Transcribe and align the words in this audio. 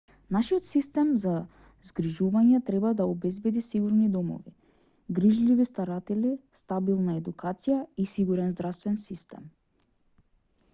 нашиот 0.35 0.67
систем 0.67 1.09
за 1.23 1.33
згрижување 1.89 2.61
треба 2.69 2.93
да 3.01 3.07
обезбеди 3.11 3.63
сигурни 3.67 4.09
домови 4.15 4.55
грижливи 5.21 5.69
старатели 5.73 6.33
стабилна 6.65 7.19
едукација 7.23 7.79
и 8.07 8.11
сигурен 8.17 8.53
здравствен 8.59 9.01
систем 9.07 9.49